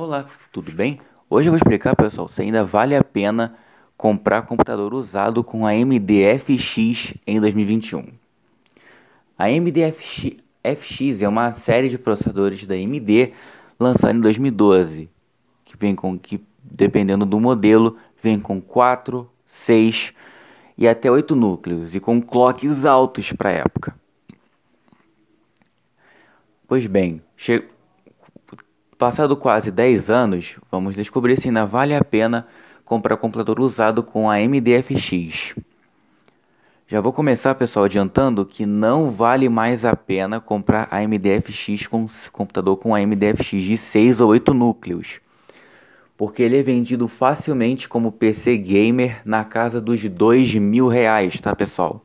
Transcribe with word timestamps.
Olá, 0.00 0.30
tudo 0.52 0.70
bem? 0.70 1.00
Hoje 1.28 1.48
eu 1.48 1.50
vou 1.50 1.56
explicar, 1.56 1.96
pessoal, 1.96 2.28
se 2.28 2.40
ainda 2.40 2.62
vale 2.62 2.94
a 2.94 3.02
pena 3.02 3.56
comprar 3.96 4.42
computador 4.42 4.94
usado 4.94 5.42
com 5.42 5.66
a 5.66 5.70
AMD 5.70 6.38
FX 6.38 7.14
em 7.26 7.40
2021. 7.40 8.06
A 9.36 9.46
AMD 9.46 9.92
FX, 10.62 11.20
é 11.20 11.28
uma 11.28 11.50
série 11.50 11.88
de 11.88 11.98
processadores 11.98 12.64
da 12.64 12.76
AMD 12.76 13.32
lançada 13.76 14.16
em 14.16 14.20
2012, 14.20 15.10
que 15.64 15.76
vem 15.76 15.96
com 15.96 16.16
que 16.16 16.40
dependendo 16.62 17.26
do 17.26 17.40
modelo, 17.40 17.96
vem 18.22 18.38
com 18.38 18.60
4, 18.60 19.28
6 19.46 20.14
e 20.78 20.86
até 20.86 21.10
8 21.10 21.34
núcleos 21.34 21.96
e 21.96 21.98
com 21.98 22.22
clocks 22.22 22.84
altos 22.84 23.32
para 23.32 23.48
a 23.48 23.54
época. 23.54 23.96
Pois 26.68 26.86
bem, 26.86 27.20
che 27.36 27.66
Passado 28.98 29.36
quase 29.36 29.70
10 29.70 30.10
anos, 30.10 30.56
vamos 30.72 30.96
descobrir 30.96 31.40
se 31.40 31.46
ainda 31.46 31.64
vale 31.64 31.94
a 31.94 32.02
pena 32.02 32.48
comprar 32.84 33.16
computador 33.16 33.60
usado 33.60 34.02
com 34.02 34.28
a 34.28 34.38
MDFX. 34.38 35.54
Já 36.88 37.00
vou 37.00 37.12
começar, 37.12 37.54
pessoal, 37.54 37.84
adiantando 37.84 38.44
que 38.44 38.66
não 38.66 39.08
vale 39.08 39.48
mais 39.48 39.84
a 39.84 39.94
pena 39.94 40.40
comprar 40.40 40.88
a 40.90 41.00
MDFX 41.06 41.86
com 41.86 42.08
computador 42.32 42.76
com 42.76 42.92
a 42.92 42.98
MDFX 42.98 43.62
de 43.62 43.76
6 43.76 44.20
ou 44.20 44.30
8 44.30 44.52
núcleos, 44.52 45.20
porque 46.16 46.42
ele 46.42 46.58
é 46.58 46.62
vendido 46.64 47.06
facilmente 47.06 47.88
como 47.88 48.10
PC 48.10 48.56
gamer 48.56 49.22
na 49.24 49.44
casa 49.44 49.80
dos 49.80 50.04
dois 50.06 50.52
mil 50.56 50.88
reais, 50.88 51.40
tá, 51.40 51.54
pessoal? 51.54 52.04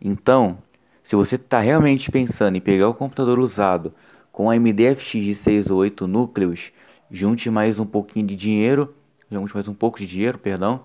Então, 0.00 0.56
se 1.02 1.14
você 1.14 1.34
está 1.34 1.60
realmente 1.60 2.10
pensando 2.10 2.56
em 2.56 2.62
pegar 2.62 2.88
o 2.88 2.94
computador 2.94 3.38
usado 3.38 3.92
com 4.32 4.50
a 4.50 4.58
MDFX 4.58 5.22
de 5.22 5.34
6 5.34 5.70
ou 5.70 5.78
8 5.78 6.06
núcleos, 6.06 6.72
junte 7.10 7.50
mais 7.50 7.78
um 7.78 7.84
pouquinho 7.84 8.26
de 8.26 8.34
dinheiro, 8.34 8.94
junte 9.30 9.54
mais 9.54 9.68
um 9.68 9.74
pouco 9.74 9.98
de 9.98 10.06
dinheiro, 10.06 10.38
perdão, 10.38 10.80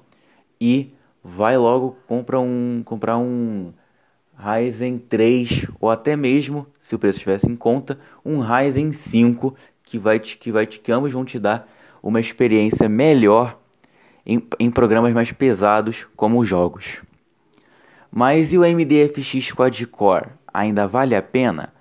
e 0.60 0.94
vai 1.24 1.58
logo 1.58 1.98
comprar 2.06 2.42
um 2.42 2.82
comprar 2.84 3.18
um 3.18 3.72
Ryzen 4.38 5.00
3 5.00 5.68
ou 5.80 5.90
até 5.90 6.16
mesmo, 6.16 6.68
se 6.80 6.94
o 6.94 7.00
preço 7.00 7.18
estivesse 7.18 7.50
em 7.50 7.56
conta, 7.56 7.98
um 8.24 8.40
Ryzen 8.40 8.92
5 8.92 9.56
que 9.82 9.98
vai 9.98 10.20
te, 10.20 10.38
que 10.38 10.52
vai 10.52 10.66
te, 10.66 10.80
que 10.80 10.92
ambos 10.92 11.14
vão 11.14 11.24
te 11.24 11.40
dar 11.40 11.68
uma 12.04 12.20
experiência 12.20 12.90
melhor 12.90 13.58
em, 14.26 14.46
em 14.60 14.70
programas 14.70 15.14
mais 15.14 15.32
pesados 15.32 16.06
como 16.16 16.44
jogos. 16.44 17.02
Mas 18.12 18.52
e 18.52 18.58
o 18.58 18.64
AMD 18.64 19.14
FX 19.16 19.52
Quad 19.54 19.86
Core? 19.86 20.28
Ainda 20.54 20.88
vale 20.88 21.16
a 21.16 21.22
pena? 21.22 21.74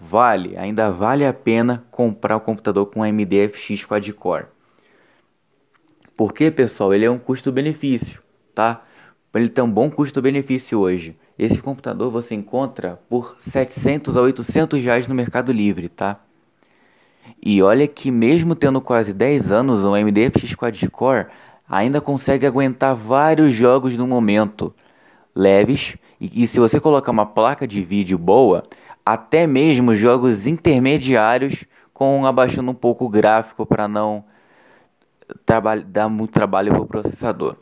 Vale, 0.00 0.56
ainda 0.56 0.90
vale 0.90 1.26
a 1.26 1.32
pena 1.32 1.84
comprar 1.90 2.36
o 2.36 2.40
computador 2.40 2.86
com 2.86 3.02
AMD 3.02 3.48
FX 3.48 3.84
quad-core. 3.84 4.46
Porque, 6.16 6.50
pessoal, 6.50 6.94
ele 6.94 7.04
é 7.04 7.10
um 7.10 7.18
custo-benefício, 7.18 8.22
tá? 8.54 8.82
Ele 9.34 9.48
tem 9.48 9.62
um 9.62 9.70
bom 9.70 9.90
custo-benefício 9.90 10.78
hoje. 10.78 11.16
Esse 11.38 11.60
computador 11.60 12.10
você 12.10 12.34
encontra 12.34 12.98
por 13.08 13.36
700 13.38 14.16
a 14.16 14.22
800 14.22 14.82
reais 14.82 15.06
no 15.06 15.14
Mercado 15.14 15.52
Livre, 15.52 15.88
tá? 15.88 16.20
E 17.40 17.62
olha 17.62 17.86
que 17.86 18.10
mesmo 18.10 18.54
tendo 18.54 18.80
quase 18.80 19.12
10 19.12 19.52
anos, 19.52 19.84
o 19.84 19.94
AMD 19.94 20.30
FX 20.30 20.54
quad-core 20.54 21.26
ainda 21.68 22.00
consegue 22.00 22.46
aguentar 22.46 22.94
vários 22.94 23.52
jogos 23.52 23.96
no 23.96 24.06
momento 24.06 24.74
leves. 25.34 25.96
E, 26.20 26.42
e 26.42 26.46
se 26.46 26.58
você 26.58 26.80
colocar 26.80 27.12
uma 27.12 27.26
placa 27.26 27.66
de 27.66 27.82
vídeo 27.82 28.18
boa, 28.18 28.64
até 29.12 29.46
mesmo 29.46 29.94
jogos 29.94 30.46
intermediários 30.46 31.64
com 31.94 32.26
abaixando 32.26 32.70
um 32.70 32.74
pouco 32.74 33.06
o 33.06 33.08
gráfico 33.08 33.64
para 33.64 33.88
não 33.88 34.22
dar 35.86 36.10
muito 36.10 36.32
trabalho 36.32 36.72
para 36.72 36.82
o 36.82 36.86
processador, 36.86 37.56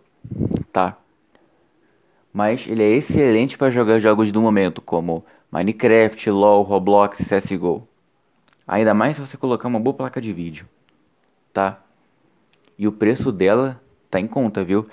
tá? 0.73 0.97
Mas 2.33 2.67
ele 2.67 2.83
é 2.83 2.91
excelente 2.91 3.57
para 3.57 3.71
jogar 3.71 4.01
jogos 4.01 4.33
do 4.33 4.43
momento 4.43 4.83
como 4.83 5.25
Minecraft, 5.53 6.31
LoL, 6.31 6.63
Roblox, 6.63 7.19
CS:GO. 7.19 7.87
Ainda 8.67 8.93
mais 8.93 9.15
se 9.15 9.23
você 9.23 9.37
colocar 9.37 9.69
uma 9.69 9.79
boa 9.79 9.95
placa 9.95 10.21
de 10.21 10.33
vídeo, 10.33 10.67
tá? 11.53 11.79
E 12.77 12.89
o 12.89 12.93
preço 12.93 13.31
dela 13.31 13.81
tá 14.11 14.19
em 14.19 14.27
conta, 14.27 14.65
viu? 14.65 14.89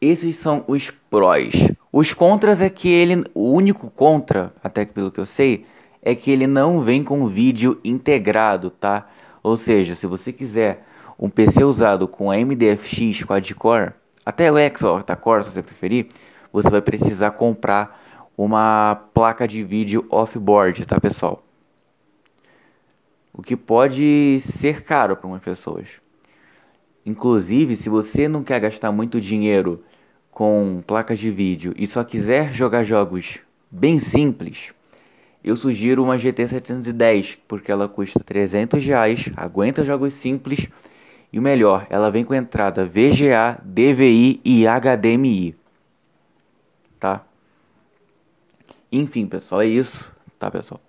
Esses 0.00 0.36
são 0.36 0.64
os 0.66 0.90
prós. 0.90 1.70
Os 1.92 2.12
contras 2.12 2.60
é 2.60 2.68
que 2.68 2.88
ele, 2.88 3.24
o 3.34 3.50
único 3.52 3.90
contra, 3.90 4.52
até 4.62 4.84
pelo 4.84 5.10
que 5.10 5.18
eu 5.20 5.26
sei, 5.26 5.64
é 6.02 6.14
que 6.14 6.30
ele 6.30 6.46
não 6.46 6.80
vem 6.80 7.02
com 7.02 7.26
vídeo 7.26 7.80
integrado, 7.82 8.70
tá? 8.70 9.08
Ou 9.42 9.56
seja, 9.56 9.94
se 9.94 10.06
você 10.06 10.32
quiser 10.32 10.84
um 11.18 11.30
PC 11.30 11.64
usado 11.64 12.06
com 12.06 12.30
AMD 12.30 12.76
FX 12.76 13.24
quad-core, 13.24 13.92
até 14.24 14.52
o 14.52 14.58
X 14.58 14.82
octa-core, 14.82 15.44
se 15.44 15.50
você 15.50 15.62
preferir, 15.62 16.08
você 16.52 16.68
vai 16.68 16.82
precisar 16.82 17.30
comprar 17.30 18.02
uma 18.36 18.94
placa 19.14 19.48
de 19.48 19.62
vídeo 19.62 20.04
off-board, 20.10 20.84
tá, 20.84 21.00
pessoal? 21.00 21.42
O 23.32 23.42
que 23.42 23.56
pode 23.56 24.40
ser 24.58 24.82
caro 24.82 25.16
para 25.16 25.26
algumas 25.26 25.42
pessoas. 25.42 25.88
Inclusive, 27.06 27.76
se 27.76 27.88
você 27.88 28.26
não 28.26 28.42
quer 28.42 28.58
gastar 28.58 28.90
muito 28.90 29.20
dinheiro 29.20 29.84
com 30.28 30.82
placas 30.84 31.20
de 31.20 31.30
vídeo 31.30 31.72
e 31.78 31.86
só 31.86 32.02
quiser 32.02 32.52
jogar 32.52 32.82
jogos 32.82 33.38
bem 33.70 34.00
simples, 34.00 34.74
eu 35.44 35.56
sugiro 35.56 36.02
uma 36.02 36.18
GT 36.18 36.48
710 36.48 37.38
porque 37.46 37.70
ela 37.70 37.88
custa 37.88 38.18
300 38.18 38.84
reais, 38.84 39.30
aguenta 39.36 39.84
jogos 39.84 40.14
simples 40.14 40.68
e 41.32 41.38
o 41.38 41.42
melhor, 41.42 41.86
ela 41.88 42.10
vem 42.10 42.24
com 42.24 42.34
entrada 42.34 42.84
VGA, 42.84 43.60
DVI 43.62 44.40
e 44.44 44.64
HDMI, 44.66 45.54
tá? 46.98 47.24
Enfim, 48.90 49.26
pessoal, 49.26 49.62
é 49.62 49.66
isso, 49.66 50.12
tá, 50.40 50.50
pessoal? 50.50 50.80